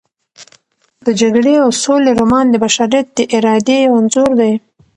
د 1.05 1.07
جګړې 1.21 1.53
او 1.63 1.69
سولې 1.83 2.11
رومان 2.19 2.45
د 2.49 2.55
بشریت 2.63 3.07
د 3.17 3.19
ارادې 3.37 3.77
یو 3.85 3.93
انځور 3.99 4.29
دی. 4.41 4.53